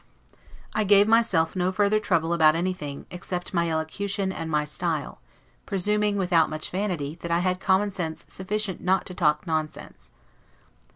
[0.73, 5.21] I gave myself no further trouble about anything, except my elocution, and my style;
[5.67, 10.09] presuming, without much vanity, that I had common sense sufficient not to talk nonsense.